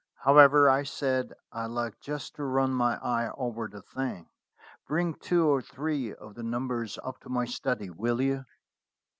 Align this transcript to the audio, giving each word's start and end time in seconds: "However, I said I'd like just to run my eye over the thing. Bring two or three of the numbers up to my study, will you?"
"However, 0.23 0.67
I 0.67 0.81
said 0.81 1.31
I'd 1.51 1.67
like 1.67 1.99
just 1.99 2.33
to 2.37 2.43
run 2.43 2.73
my 2.73 2.95
eye 3.05 3.29
over 3.37 3.67
the 3.67 3.83
thing. 3.83 4.27
Bring 4.87 5.13
two 5.13 5.45
or 5.47 5.61
three 5.61 6.11
of 6.15 6.33
the 6.33 6.41
numbers 6.41 6.97
up 7.03 7.19
to 7.19 7.29
my 7.29 7.45
study, 7.45 7.91
will 7.91 8.19
you?" 8.19 8.45